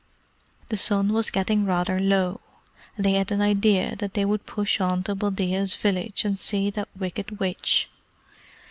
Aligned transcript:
The 0.69 0.77
sun 0.77 1.13
was 1.13 1.29
getting 1.29 1.63
rather 1.63 1.99
low, 1.99 2.41
and 2.95 3.05
they 3.05 3.11
had 3.11 3.31
an 3.31 3.39
idea 3.39 3.95
that 3.97 4.15
they 4.15 4.25
would 4.25 4.47
push 4.47 4.81
on 4.81 5.03
to 5.03 5.13
Buldeo's 5.13 5.75
village 5.75 6.25
and 6.25 6.39
see 6.39 6.71
that 6.71 6.89
wicked 6.97 7.39
witch. 7.39 7.87